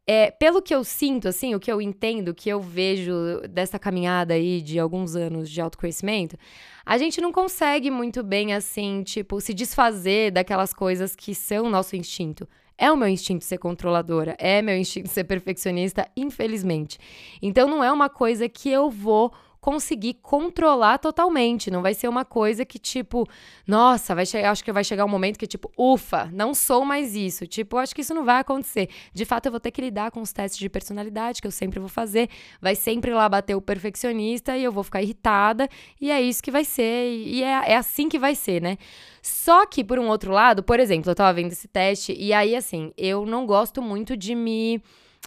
é, 0.06 0.30
pelo 0.30 0.60
que 0.60 0.74
eu 0.74 0.84
sinto, 0.84 1.28
assim, 1.28 1.54
o 1.54 1.60
que 1.60 1.72
eu 1.72 1.80
entendo, 1.80 2.28
o 2.28 2.34
que 2.34 2.48
eu 2.48 2.60
vejo 2.60 3.12
dessa 3.48 3.78
caminhada 3.78 4.34
aí 4.34 4.60
de 4.60 4.78
alguns 4.78 5.16
anos 5.16 5.48
de 5.48 5.60
autoconhecimento, 5.60 6.36
a 6.84 6.98
gente 6.98 7.20
não 7.20 7.32
consegue 7.32 7.90
muito 7.90 8.22
bem, 8.22 8.52
assim, 8.52 9.02
tipo, 9.02 9.40
se 9.40 9.54
desfazer 9.54 10.30
daquelas 10.30 10.74
coisas 10.74 11.16
que 11.16 11.34
são 11.34 11.70
nosso 11.70 11.96
instinto. 11.96 12.46
É 12.76 12.90
o 12.90 12.96
meu 12.96 13.08
instinto 13.08 13.44
ser 13.44 13.58
controladora, 13.58 14.36
é 14.38 14.60
meu 14.60 14.76
instinto 14.76 15.08
ser 15.08 15.24
perfeccionista, 15.24 16.06
infelizmente. 16.16 16.98
Então 17.40 17.68
não 17.68 17.82
é 17.82 17.90
uma 17.90 18.10
coisa 18.10 18.48
que 18.48 18.68
eu 18.68 18.90
vou 18.90 19.32
conseguir 19.64 20.18
controlar 20.20 20.98
totalmente. 20.98 21.70
Não 21.70 21.80
vai 21.80 21.94
ser 21.94 22.06
uma 22.06 22.22
coisa 22.22 22.66
que, 22.66 22.78
tipo, 22.78 23.26
nossa, 23.66 24.14
vai 24.14 24.26
chegar, 24.26 24.50
acho 24.50 24.62
que 24.62 24.70
vai 24.70 24.84
chegar 24.84 25.06
um 25.06 25.08
momento 25.08 25.38
que, 25.38 25.46
tipo, 25.46 25.72
ufa, 25.74 26.28
não 26.34 26.52
sou 26.52 26.84
mais 26.84 27.16
isso. 27.16 27.46
Tipo, 27.46 27.78
acho 27.78 27.94
que 27.94 28.02
isso 28.02 28.12
não 28.12 28.26
vai 28.26 28.40
acontecer. 28.40 28.90
De 29.14 29.24
fato, 29.24 29.46
eu 29.46 29.52
vou 29.52 29.58
ter 29.58 29.70
que 29.70 29.80
lidar 29.80 30.10
com 30.10 30.20
os 30.20 30.34
testes 30.34 30.58
de 30.58 30.68
personalidade, 30.68 31.40
que 31.40 31.46
eu 31.46 31.50
sempre 31.50 31.80
vou 31.80 31.88
fazer. 31.88 32.28
Vai 32.60 32.74
sempre 32.74 33.10
lá 33.14 33.26
bater 33.26 33.54
o 33.54 33.60
perfeccionista 33.62 34.54
e 34.54 34.62
eu 34.62 34.70
vou 34.70 34.84
ficar 34.84 35.00
irritada. 35.00 35.66
E 35.98 36.10
é 36.10 36.20
isso 36.20 36.42
que 36.42 36.50
vai 36.50 36.66
ser. 36.66 37.08
E 37.08 37.42
é, 37.42 37.72
é 37.72 37.76
assim 37.78 38.06
que 38.06 38.18
vai 38.18 38.34
ser, 38.34 38.60
né? 38.60 38.76
Só 39.22 39.64
que, 39.64 39.82
por 39.82 39.98
um 39.98 40.08
outro 40.08 40.30
lado, 40.30 40.62
por 40.62 40.78
exemplo, 40.78 41.10
eu 41.10 41.14
tava 41.14 41.32
vendo 41.32 41.52
esse 41.52 41.68
teste, 41.68 42.12
e 42.12 42.34
aí, 42.34 42.54
assim, 42.54 42.92
eu 42.98 43.24
não 43.24 43.46
gosto 43.46 43.80
muito 43.80 44.14
de 44.14 44.34
me 44.34 44.82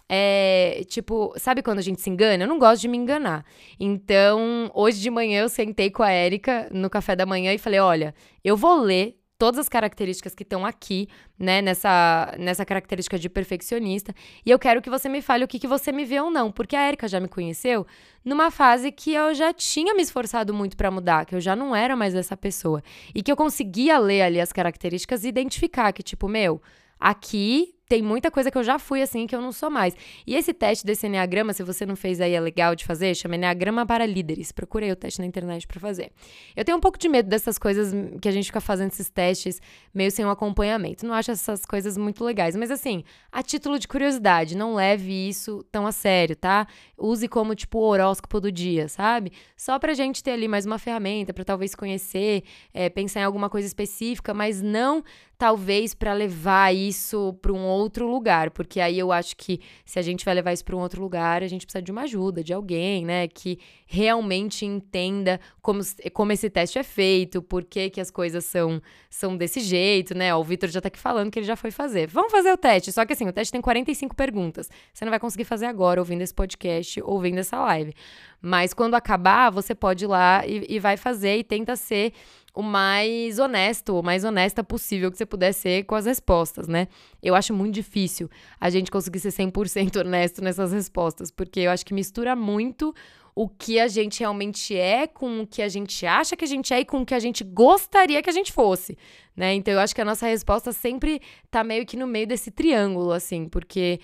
é, 0.08 0.84
tipo, 0.88 1.34
sabe 1.36 1.62
quando 1.62 1.78
a 1.78 1.82
gente 1.82 2.00
se 2.00 2.08
engana? 2.08 2.44
Eu 2.44 2.48
não 2.48 2.58
gosto 2.58 2.80
de 2.80 2.88
me 2.88 2.96
enganar. 2.96 3.44
Então, 3.78 4.70
hoje 4.74 5.00
de 5.00 5.10
manhã 5.10 5.42
eu 5.42 5.48
sentei 5.48 5.90
com 5.90 6.02
a 6.02 6.10
Érica 6.10 6.68
no 6.72 6.88
café 6.88 7.14
da 7.14 7.26
manhã 7.26 7.52
e 7.52 7.58
falei: 7.58 7.80
olha, 7.80 8.14
eu 8.42 8.56
vou 8.56 8.80
ler 8.80 9.18
todas 9.38 9.60
as 9.60 9.68
características 9.68 10.34
que 10.34 10.42
estão 10.42 10.66
aqui, 10.66 11.08
né, 11.38 11.62
nessa, 11.62 12.34
nessa 12.38 12.64
característica 12.64 13.16
de 13.16 13.28
perfeccionista, 13.28 14.12
e 14.44 14.50
eu 14.50 14.58
quero 14.58 14.82
que 14.82 14.90
você 14.90 15.08
me 15.08 15.22
fale 15.22 15.44
o 15.44 15.48
que, 15.48 15.60
que 15.60 15.68
você 15.68 15.92
me 15.92 16.04
vê 16.04 16.20
ou 16.20 16.28
não, 16.28 16.50
porque 16.50 16.74
a 16.74 16.88
Erika 16.88 17.06
já 17.06 17.20
me 17.20 17.28
conheceu 17.28 17.86
numa 18.24 18.50
fase 18.50 18.90
que 18.90 19.14
eu 19.14 19.32
já 19.34 19.52
tinha 19.52 19.94
me 19.94 20.02
esforçado 20.02 20.52
muito 20.52 20.76
para 20.76 20.90
mudar, 20.90 21.24
que 21.24 21.36
eu 21.36 21.40
já 21.40 21.54
não 21.54 21.74
era 21.74 21.94
mais 21.94 22.16
essa 22.16 22.36
pessoa, 22.36 22.82
e 23.14 23.22
que 23.22 23.30
eu 23.30 23.36
conseguia 23.36 23.96
ler 23.98 24.22
ali 24.22 24.40
as 24.40 24.52
características 24.52 25.22
e 25.22 25.28
identificar 25.28 25.92
que, 25.92 26.02
tipo, 26.02 26.26
meu, 26.26 26.60
aqui 26.98 27.77
tem 27.88 28.02
muita 28.02 28.30
coisa 28.30 28.50
que 28.50 28.58
eu 28.58 28.62
já 28.62 28.78
fui 28.78 29.00
assim 29.00 29.26
que 29.26 29.34
eu 29.34 29.40
não 29.40 29.50
sou 29.50 29.70
mais. 29.70 29.96
E 30.26 30.34
esse 30.34 30.52
teste 30.52 30.84
desse 30.84 31.06
Enneagrama, 31.06 31.54
se 31.54 31.62
você 31.62 31.86
não 31.86 31.96
fez 31.96 32.20
aí, 32.20 32.34
é 32.34 32.40
legal 32.40 32.74
de 32.74 32.84
fazer, 32.84 33.14
chama 33.14 33.36
Enneagrama 33.36 33.86
para 33.86 34.04
Líderes. 34.04 34.52
Procurei 34.52 34.92
o 34.92 34.96
teste 34.96 35.20
na 35.20 35.26
internet 35.26 35.66
para 35.66 35.80
fazer. 35.80 36.12
Eu 36.54 36.66
tenho 36.66 36.76
um 36.76 36.80
pouco 36.80 36.98
de 36.98 37.08
medo 37.08 37.30
dessas 37.30 37.58
coisas 37.58 37.94
que 38.20 38.28
a 38.28 38.30
gente 38.30 38.44
fica 38.44 38.60
fazendo 38.60 38.92
esses 38.92 39.08
testes 39.08 39.58
meio 39.94 40.10
sem 40.10 40.22
um 40.22 40.28
acompanhamento. 40.28 41.06
Não 41.06 41.14
acho 41.14 41.30
essas 41.30 41.64
coisas 41.64 41.96
muito 41.96 42.22
legais. 42.22 42.54
Mas 42.54 42.70
assim, 42.70 43.04
a 43.32 43.42
título 43.42 43.78
de 43.78 43.88
curiosidade, 43.88 44.54
não 44.54 44.74
leve 44.74 45.26
isso 45.26 45.64
tão 45.72 45.86
a 45.86 45.92
sério, 45.92 46.36
tá? 46.36 46.66
Use 46.98 47.26
como, 47.26 47.54
tipo, 47.54 47.78
o 47.78 47.82
horóscopo 47.88 48.38
do 48.38 48.52
dia, 48.52 48.86
sabe? 48.88 49.32
Só 49.56 49.78
pra 49.78 49.94
gente 49.94 50.22
ter 50.22 50.32
ali 50.32 50.46
mais 50.46 50.66
uma 50.66 50.78
ferramenta 50.78 51.32
para 51.32 51.44
talvez 51.44 51.74
conhecer, 51.74 52.42
é, 52.74 52.90
pensar 52.90 53.20
em 53.20 53.24
alguma 53.24 53.48
coisa 53.48 53.66
específica, 53.66 54.34
mas 54.34 54.60
não 54.60 55.02
talvez 55.38 55.94
para 55.94 56.12
levar 56.12 56.74
isso 56.74 57.32
para 57.40 57.52
um 57.52 57.64
outro 57.64 57.77
lugar, 57.86 58.50
porque 58.50 58.80
aí 58.80 58.98
eu 58.98 59.12
acho 59.12 59.36
que 59.36 59.60
se 59.84 59.98
a 59.98 60.02
gente 60.02 60.24
vai 60.24 60.34
levar 60.34 60.52
isso 60.52 60.64
para 60.64 60.76
um 60.76 60.80
outro 60.80 61.00
lugar, 61.00 61.42
a 61.42 61.46
gente 61.46 61.66
precisa 61.66 61.82
de 61.82 61.92
uma 61.92 62.02
ajuda, 62.02 62.42
de 62.42 62.52
alguém, 62.52 63.04
né, 63.04 63.28
que 63.28 63.58
realmente 63.86 64.66
entenda 64.66 65.40
como, 65.62 65.80
como 66.12 66.32
esse 66.32 66.50
teste 66.50 66.78
é 66.78 66.82
feito, 66.82 67.40
por 67.40 67.64
que, 67.64 67.90
que 67.90 68.00
as 68.00 68.10
coisas 68.10 68.44
são, 68.44 68.82
são 69.08 69.36
desse 69.36 69.60
jeito, 69.60 70.14
né? 70.14 70.34
o 70.34 70.42
Vitor 70.44 70.68
já 70.68 70.80
tá 70.80 70.88
aqui 70.88 70.98
falando 70.98 71.30
que 71.30 71.38
ele 71.38 71.46
já 71.46 71.56
foi 71.56 71.70
fazer. 71.70 72.08
Vamos 72.08 72.32
fazer 72.32 72.52
o 72.52 72.56
teste, 72.56 72.92
só 72.92 73.04
que 73.04 73.12
assim, 73.12 73.26
o 73.26 73.32
teste 73.32 73.52
tem 73.52 73.60
45 73.60 74.14
perguntas. 74.14 74.68
Você 74.92 75.04
não 75.04 75.10
vai 75.10 75.20
conseguir 75.20 75.44
fazer 75.44 75.66
agora, 75.66 76.00
ouvindo 76.00 76.22
esse 76.22 76.34
podcast, 76.34 77.00
ouvindo 77.02 77.38
essa 77.38 77.58
live. 77.60 77.94
Mas 78.40 78.72
quando 78.72 78.94
acabar, 78.94 79.50
você 79.50 79.74
pode 79.74 80.04
ir 80.04 80.08
lá 80.08 80.46
e, 80.46 80.64
e 80.68 80.78
vai 80.78 80.96
fazer 80.96 81.38
e 81.38 81.44
tenta 81.44 81.74
ser 81.76 82.12
o 82.58 82.62
mais 82.62 83.38
honesto, 83.38 83.96
o 83.96 84.02
mais 84.02 84.24
honesta 84.24 84.64
possível 84.64 85.12
que 85.12 85.16
você 85.16 85.24
puder 85.24 85.52
ser 85.52 85.84
com 85.84 85.94
as 85.94 86.06
respostas, 86.06 86.66
né? 86.66 86.88
Eu 87.22 87.36
acho 87.36 87.54
muito 87.54 87.72
difícil 87.72 88.28
a 88.58 88.68
gente 88.68 88.90
conseguir 88.90 89.20
ser 89.20 89.28
100% 89.28 89.94
honesto 90.04 90.42
nessas 90.42 90.72
respostas, 90.72 91.30
porque 91.30 91.60
eu 91.60 91.70
acho 91.70 91.86
que 91.86 91.94
mistura 91.94 92.34
muito 92.34 92.92
o 93.32 93.48
que 93.48 93.78
a 93.78 93.86
gente 93.86 94.18
realmente 94.18 94.76
é 94.76 95.06
com 95.06 95.42
o 95.42 95.46
que 95.46 95.62
a 95.62 95.68
gente 95.68 96.04
acha 96.04 96.34
que 96.34 96.44
a 96.44 96.48
gente 96.48 96.74
é 96.74 96.80
e 96.80 96.84
com 96.84 97.02
o 97.02 97.06
que 97.06 97.14
a 97.14 97.20
gente 97.20 97.44
gostaria 97.44 98.20
que 98.20 98.28
a 98.28 98.32
gente 98.32 98.50
fosse, 98.50 98.98
né? 99.36 99.54
Então 99.54 99.72
eu 99.72 99.78
acho 99.78 99.94
que 99.94 100.00
a 100.00 100.04
nossa 100.04 100.26
resposta 100.26 100.72
sempre 100.72 101.22
tá 101.48 101.62
meio 101.62 101.86
que 101.86 101.96
no 101.96 102.08
meio 102.08 102.26
desse 102.26 102.50
triângulo, 102.50 103.12
assim, 103.12 103.48
porque 103.48 104.00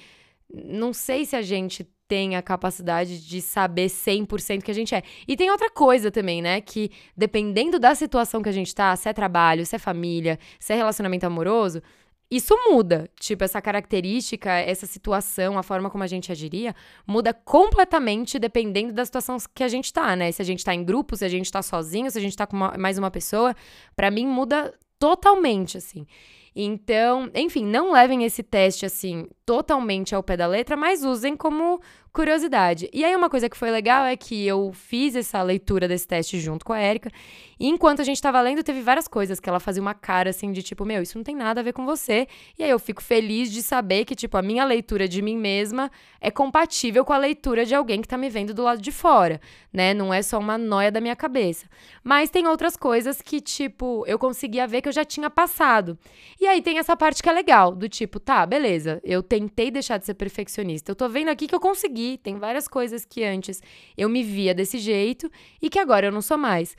não 0.48 0.92
sei 0.92 1.24
se 1.24 1.34
a 1.34 1.42
gente 1.42 1.84
tem 2.06 2.36
a 2.36 2.42
capacidade 2.42 3.26
de 3.26 3.40
saber 3.40 3.86
100% 3.86 4.62
que 4.62 4.70
a 4.70 4.74
gente 4.74 4.94
é. 4.94 5.02
E 5.26 5.36
tem 5.36 5.50
outra 5.50 5.70
coisa 5.70 6.10
também, 6.10 6.42
né? 6.42 6.60
Que 6.60 6.90
dependendo 7.16 7.78
da 7.78 7.94
situação 7.94 8.42
que 8.42 8.48
a 8.48 8.52
gente 8.52 8.74
tá, 8.74 8.94
se 8.96 9.08
é 9.08 9.12
trabalho, 9.12 9.64
se 9.64 9.76
é 9.76 9.78
família, 9.78 10.38
se 10.58 10.72
é 10.72 10.76
relacionamento 10.76 11.26
amoroso, 11.26 11.82
isso 12.30 12.54
muda. 12.68 13.08
Tipo, 13.20 13.44
essa 13.44 13.60
característica, 13.60 14.50
essa 14.50 14.86
situação, 14.86 15.58
a 15.58 15.62
forma 15.62 15.88
como 15.90 16.02
a 16.02 16.06
gente 16.06 16.32
agiria, 16.32 16.74
muda 17.06 17.32
completamente 17.32 18.38
dependendo 18.38 18.92
da 18.92 19.04
situação 19.04 19.36
que 19.54 19.62
a 19.62 19.68
gente 19.68 19.92
tá, 19.92 20.16
né? 20.16 20.32
Se 20.32 20.42
a 20.42 20.44
gente 20.44 20.64
tá 20.64 20.74
em 20.74 20.84
grupo, 20.84 21.16
se 21.16 21.24
a 21.24 21.28
gente 21.28 21.50
tá 21.50 21.62
sozinho, 21.62 22.10
se 22.10 22.18
a 22.18 22.20
gente 22.20 22.36
tá 22.36 22.46
com 22.46 22.56
uma, 22.56 22.76
mais 22.78 22.98
uma 22.98 23.10
pessoa, 23.10 23.54
para 23.94 24.10
mim 24.10 24.26
muda 24.26 24.74
totalmente, 24.98 25.76
assim. 25.78 26.06
Então, 26.54 27.30
enfim, 27.34 27.64
não 27.64 27.92
levem 27.92 28.24
esse 28.24 28.42
teste 28.42 28.86
assim 28.86 29.26
totalmente 29.44 30.14
ao 30.14 30.22
pé 30.22 30.36
da 30.36 30.46
letra, 30.46 30.76
mas 30.76 31.04
usem 31.04 31.36
como 31.36 31.80
curiosidade. 32.14 32.88
E 32.92 33.04
aí, 33.04 33.14
uma 33.14 33.28
coisa 33.28 33.48
que 33.48 33.56
foi 33.56 33.72
legal 33.72 34.06
é 34.06 34.16
que 34.16 34.46
eu 34.46 34.70
fiz 34.72 35.16
essa 35.16 35.42
leitura 35.42 35.88
desse 35.88 36.06
teste 36.06 36.38
junto 36.38 36.64
com 36.64 36.72
a 36.72 36.80
Erika. 36.80 37.10
E 37.58 37.68
enquanto 37.68 38.00
a 38.00 38.04
gente 38.04 38.22
tava 38.22 38.40
lendo, 38.40 38.62
teve 38.62 38.80
várias 38.82 39.08
coisas 39.08 39.40
que 39.40 39.48
ela 39.48 39.58
fazia 39.58 39.82
uma 39.82 39.94
cara 39.94 40.30
assim 40.30 40.52
de 40.52 40.62
tipo, 40.62 40.84
meu, 40.84 41.02
isso 41.02 41.18
não 41.18 41.24
tem 41.24 41.34
nada 41.34 41.60
a 41.60 41.64
ver 41.64 41.72
com 41.72 41.84
você. 41.84 42.28
E 42.56 42.62
aí 42.62 42.70
eu 42.70 42.78
fico 42.78 43.02
feliz 43.02 43.50
de 43.50 43.62
saber 43.62 44.04
que, 44.04 44.14
tipo, 44.14 44.36
a 44.36 44.42
minha 44.42 44.64
leitura 44.64 45.08
de 45.08 45.20
mim 45.20 45.36
mesma 45.36 45.90
é 46.20 46.30
compatível 46.30 47.04
com 47.04 47.12
a 47.12 47.18
leitura 47.18 47.66
de 47.66 47.74
alguém 47.74 48.00
que 48.00 48.08
tá 48.08 48.16
me 48.16 48.30
vendo 48.30 48.54
do 48.54 48.62
lado 48.62 48.80
de 48.80 48.92
fora, 48.92 49.40
né? 49.72 49.92
Não 49.92 50.14
é 50.14 50.22
só 50.22 50.38
uma 50.38 50.56
noia 50.56 50.92
da 50.92 51.00
minha 51.00 51.16
cabeça. 51.16 51.66
Mas 52.02 52.30
tem 52.30 52.46
outras 52.46 52.76
coisas 52.76 53.20
que, 53.20 53.40
tipo, 53.40 54.04
eu 54.06 54.20
conseguia 54.20 54.68
ver 54.68 54.82
que 54.82 54.88
eu 54.88 54.92
já 54.92 55.04
tinha 55.04 55.28
passado. 55.28 55.98
E 56.40 56.43
aí 56.46 56.62
tem 56.62 56.78
essa 56.78 56.96
parte 56.96 57.22
que 57.22 57.28
é 57.28 57.32
legal, 57.32 57.74
do 57.74 57.88
tipo, 57.88 58.18
tá, 58.18 58.44
beleza, 58.46 59.00
eu 59.04 59.22
tentei 59.22 59.70
deixar 59.70 59.98
de 59.98 60.06
ser 60.06 60.14
perfeccionista. 60.14 60.90
Eu 60.90 60.96
tô 60.96 61.08
vendo 61.08 61.28
aqui 61.28 61.46
que 61.46 61.54
eu 61.54 61.60
consegui. 61.60 62.18
Tem 62.18 62.38
várias 62.38 62.66
coisas 62.68 63.04
que 63.04 63.24
antes 63.24 63.62
eu 63.96 64.08
me 64.08 64.22
via 64.22 64.54
desse 64.54 64.78
jeito 64.78 65.30
e 65.60 65.70
que 65.70 65.78
agora 65.78 66.06
eu 66.06 66.12
não 66.12 66.22
sou 66.22 66.38
mais. 66.38 66.76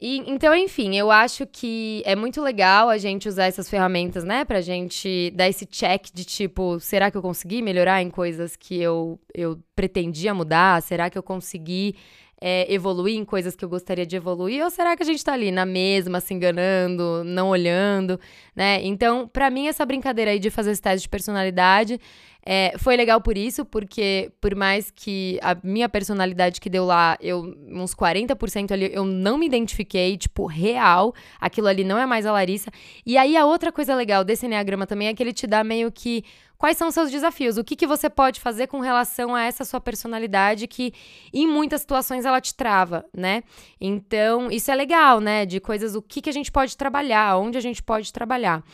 E, 0.00 0.18
então, 0.30 0.54
enfim, 0.54 0.96
eu 0.96 1.10
acho 1.10 1.46
que 1.46 2.02
é 2.04 2.14
muito 2.14 2.42
legal 2.42 2.90
a 2.90 2.98
gente 2.98 3.28
usar 3.28 3.44
essas 3.46 3.70
ferramentas, 3.70 4.22
né? 4.22 4.44
Pra 4.44 4.60
gente 4.60 5.30
dar 5.34 5.48
esse 5.48 5.64
check 5.64 6.08
de 6.12 6.24
tipo, 6.24 6.78
será 6.80 7.10
que 7.10 7.16
eu 7.16 7.22
consegui 7.22 7.62
melhorar 7.62 8.02
em 8.02 8.10
coisas 8.10 8.54
que 8.56 8.78
eu, 8.80 9.18
eu 9.32 9.58
pretendia 9.74 10.34
mudar? 10.34 10.82
Será 10.82 11.08
que 11.08 11.16
eu 11.16 11.22
consegui 11.22 11.94
é, 12.40 12.72
evoluir 12.72 13.16
em 13.16 13.24
coisas 13.24 13.54
que 13.56 13.64
eu 13.64 13.68
gostaria 13.68 14.06
de 14.06 14.16
evoluir? 14.16 14.62
Ou 14.64 14.70
será 14.70 14.96
que 14.96 15.02
a 15.02 15.06
gente 15.06 15.24
tá 15.24 15.32
ali 15.32 15.50
na 15.50 15.64
mesma, 15.64 16.20
se 16.20 16.34
enganando, 16.34 17.22
não 17.24 17.48
olhando, 17.48 18.18
né? 18.54 18.80
Então, 18.82 19.28
para 19.28 19.50
mim, 19.50 19.66
essa 19.66 19.84
brincadeira 19.84 20.30
aí 20.30 20.38
de 20.38 20.50
fazer 20.50 20.72
esse 20.72 20.82
teste 20.82 21.02
de 21.02 21.08
personalidade 21.08 22.00
é, 22.46 22.74
foi 22.76 22.94
legal 22.94 23.20
por 23.22 23.38
isso, 23.38 23.64
porque 23.64 24.30
por 24.38 24.54
mais 24.54 24.90
que 24.90 25.38
a 25.42 25.56
minha 25.62 25.88
personalidade 25.88 26.60
que 26.60 26.68
deu 26.68 26.84
lá, 26.84 27.16
eu 27.20 27.54
uns 27.68 27.94
40% 27.94 28.70
ali, 28.70 28.90
eu 28.92 29.04
não 29.04 29.38
me 29.38 29.46
identifiquei, 29.46 30.16
tipo, 30.18 30.44
real. 30.44 31.14
Aquilo 31.40 31.68
ali 31.68 31.84
não 31.84 31.98
é 31.98 32.04
mais 32.04 32.26
a 32.26 32.32
Larissa. 32.32 32.70
E 33.06 33.16
aí 33.16 33.34
a 33.34 33.46
outra 33.46 33.72
coisa 33.72 33.94
legal 33.94 34.22
desse 34.24 34.44
Enneagrama 34.44 34.86
também 34.86 35.08
é 35.08 35.14
que 35.14 35.22
ele 35.22 35.32
te 35.32 35.46
dá 35.46 35.64
meio 35.64 35.90
que 35.90 36.22
quais 36.64 36.78
são 36.78 36.88
os 36.88 36.94
seus 36.94 37.10
desafios, 37.10 37.58
o 37.58 37.62
que, 37.62 37.76
que 37.76 37.86
você 37.86 38.08
pode 38.08 38.40
fazer 38.40 38.68
com 38.68 38.80
relação 38.80 39.34
a 39.34 39.42
essa 39.42 39.66
sua 39.66 39.82
personalidade 39.82 40.66
que 40.66 40.94
em 41.30 41.46
muitas 41.46 41.82
situações 41.82 42.24
ela 42.24 42.40
te 42.40 42.54
trava, 42.54 43.04
né? 43.14 43.42
Então, 43.78 44.50
isso 44.50 44.70
é 44.70 44.74
legal, 44.74 45.20
né? 45.20 45.44
De 45.44 45.60
coisas, 45.60 45.94
o 45.94 46.00
que, 46.00 46.22
que 46.22 46.30
a 46.30 46.32
gente 46.32 46.50
pode 46.50 46.74
trabalhar, 46.74 47.36
onde 47.36 47.58
a 47.58 47.60
gente 47.60 47.82
pode 47.82 48.10
trabalhar. 48.10 48.64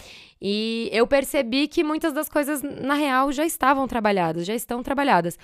E 0.41 0.89
eu 0.93 1.05
percebi 1.05 1.67
que 1.67 1.83
muitas 1.83 2.13
das 2.13 2.29
coisas, 2.29 2.63
na 2.63 2.95
real, 2.95 3.33
já 3.33 3.45
estavam 3.45 3.89
trabalhadas, 3.89 4.47
já 4.47 4.55
estão 4.55 4.85
trabalhadas 4.85 5.37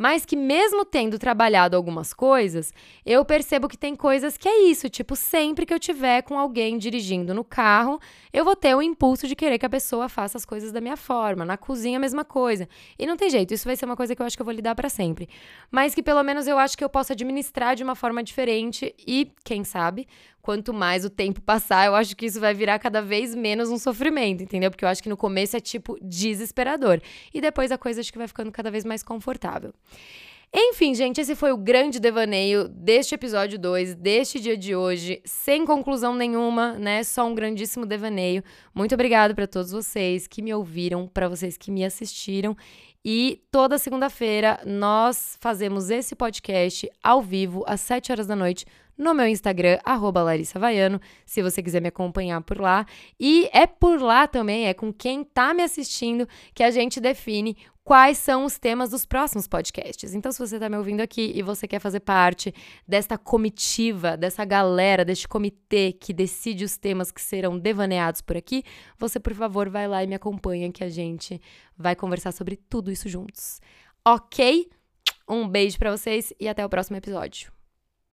mas 0.00 0.24
que 0.24 0.34
mesmo 0.34 0.82
tendo 0.82 1.18
trabalhado 1.18 1.76
algumas 1.76 2.14
coisas, 2.14 2.72
eu 3.04 3.22
percebo 3.22 3.68
que 3.68 3.76
tem 3.76 3.94
coisas 3.94 4.38
que 4.38 4.48
é 4.48 4.62
isso, 4.62 4.88
tipo, 4.88 5.14
sempre 5.14 5.66
que 5.66 5.74
eu 5.74 5.78
tiver 5.78 6.22
com 6.22 6.38
alguém 6.38 6.78
dirigindo 6.78 7.34
no 7.34 7.44
carro, 7.44 8.00
eu 8.32 8.42
vou 8.42 8.56
ter 8.56 8.74
o 8.74 8.80
impulso 8.80 9.28
de 9.28 9.36
querer 9.36 9.58
que 9.58 9.66
a 9.66 9.68
pessoa 9.68 10.08
faça 10.08 10.38
as 10.38 10.46
coisas 10.46 10.72
da 10.72 10.80
minha 10.80 10.96
forma, 10.96 11.44
na 11.44 11.58
cozinha 11.58 11.98
a 11.98 12.00
mesma 12.00 12.24
coisa. 12.24 12.66
E 12.98 13.06
não 13.06 13.14
tem 13.14 13.28
jeito, 13.28 13.52
isso 13.52 13.66
vai 13.66 13.76
ser 13.76 13.84
uma 13.84 13.94
coisa 13.94 14.16
que 14.16 14.22
eu 14.22 14.26
acho 14.26 14.36
que 14.36 14.40
eu 14.40 14.46
vou 14.46 14.54
lidar 14.54 14.74
para 14.74 14.88
sempre. 14.88 15.28
Mas 15.70 15.94
que 15.94 16.02
pelo 16.02 16.22
menos 16.22 16.46
eu 16.46 16.58
acho 16.58 16.78
que 16.78 16.84
eu 16.84 16.88
posso 16.88 17.12
administrar 17.12 17.76
de 17.76 17.84
uma 17.84 17.94
forma 17.94 18.22
diferente 18.22 18.94
e, 19.06 19.30
quem 19.44 19.64
sabe, 19.64 20.08
quanto 20.42 20.72
mais 20.72 21.04
o 21.04 21.10
tempo 21.10 21.40
passar, 21.40 21.86
eu 21.86 21.94
acho 21.94 22.16
que 22.16 22.26
isso 22.26 22.40
vai 22.40 22.54
virar 22.54 22.78
cada 22.78 23.00
vez 23.00 23.34
menos 23.34 23.70
um 23.70 23.78
sofrimento, 23.78 24.42
entendeu? 24.42 24.70
Porque 24.70 24.84
eu 24.84 24.88
acho 24.88 25.02
que 25.02 25.08
no 25.08 25.16
começo 25.16 25.56
é 25.56 25.60
tipo 25.60 25.98
desesperador. 26.02 27.00
E 27.32 27.40
depois 27.40 27.70
a 27.70 27.78
coisa 27.78 28.00
acho 28.00 28.12
que 28.12 28.18
vai 28.18 28.28
ficando 28.28 28.50
cada 28.50 28.70
vez 28.70 28.84
mais 28.84 29.02
confortável. 29.02 29.72
Enfim, 30.52 30.96
gente, 30.96 31.20
esse 31.20 31.36
foi 31.36 31.52
o 31.52 31.56
grande 31.56 32.00
devaneio 32.00 32.66
deste 32.66 33.14
episódio 33.14 33.56
2, 33.56 33.94
deste 33.94 34.40
dia 34.40 34.56
de 34.56 34.74
hoje, 34.74 35.22
sem 35.24 35.64
conclusão 35.64 36.12
nenhuma, 36.16 36.72
né? 36.72 37.04
Só 37.04 37.24
um 37.24 37.36
grandíssimo 37.36 37.86
devaneio. 37.86 38.42
Muito 38.74 38.92
obrigada 38.92 39.32
para 39.32 39.46
todos 39.46 39.70
vocês 39.70 40.26
que 40.26 40.42
me 40.42 40.52
ouviram, 40.52 41.06
para 41.06 41.28
vocês 41.28 41.56
que 41.56 41.70
me 41.70 41.84
assistiram. 41.84 42.56
E 43.04 43.40
toda 43.52 43.78
segunda-feira 43.78 44.60
nós 44.66 45.38
fazemos 45.40 45.88
esse 45.88 46.16
podcast 46.16 46.90
ao 47.00 47.22
vivo 47.22 47.62
às 47.64 47.80
7 47.80 48.10
horas 48.10 48.26
da 48.26 48.34
noite 48.34 48.66
no 49.00 49.14
meu 49.14 49.26
Instagram, 49.26 49.78
arroba 49.82 50.22
Larissa 50.22 50.58
Vaiano, 50.58 51.00
se 51.24 51.40
você 51.40 51.62
quiser 51.62 51.80
me 51.80 51.88
acompanhar 51.88 52.42
por 52.42 52.60
lá. 52.60 52.84
E 53.18 53.48
é 53.50 53.66
por 53.66 53.98
lá 53.98 54.26
também, 54.28 54.66
é 54.66 54.74
com 54.74 54.92
quem 54.92 55.24
tá 55.24 55.54
me 55.54 55.62
assistindo, 55.62 56.28
que 56.54 56.62
a 56.62 56.70
gente 56.70 57.00
define 57.00 57.56
quais 57.82 58.18
são 58.18 58.44
os 58.44 58.58
temas 58.58 58.90
dos 58.90 59.06
próximos 59.06 59.48
podcasts. 59.48 60.12
Então, 60.12 60.30
se 60.30 60.38
você 60.38 60.56
está 60.56 60.68
me 60.68 60.76
ouvindo 60.76 61.00
aqui 61.00 61.32
e 61.34 61.40
você 61.40 61.66
quer 61.66 61.80
fazer 61.80 62.00
parte 62.00 62.54
desta 62.86 63.16
comitiva, 63.16 64.18
dessa 64.18 64.44
galera, 64.44 65.02
deste 65.02 65.26
comitê 65.26 65.92
que 65.92 66.12
decide 66.12 66.62
os 66.62 66.76
temas 66.76 67.10
que 67.10 67.22
serão 67.22 67.58
devaneados 67.58 68.20
por 68.20 68.36
aqui, 68.36 68.62
você, 68.98 69.18
por 69.18 69.32
favor, 69.32 69.70
vai 69.70 69.88
lá 69.88 70.04
e 70.04 70.06
me 70.06 70.14
acompanha 70.14 70.70
que 70.70 70.84
a 70.84 70.90
gente 70.90 71.40
vai 71.74 71.96
conversar 71.96 72.32
sobre 72.32 72.54
tudo 72.54 72.92
isso 72.92 73.08
juntos. 73.08 73.62
Ok? 74.06 74.68
Um 75.26 75.48
beijo 75.48 75.78
para 75.78 75.90
vocês 75.90 76.34
e 76.38 76.46
até 76.48 76.64
o 76.66 76.68
próximo 76.68 76.98
episódio. 76.98 77.59